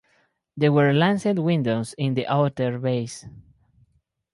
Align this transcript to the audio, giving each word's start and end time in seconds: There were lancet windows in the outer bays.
There 0.57 0.71
were 0.71 0.93
lancet 0.93 1.37
windows 1.37 1.93
in 1.95 2.15
the 2.15 2.25
outer 2.25 2.79
bays. 2.79 3.23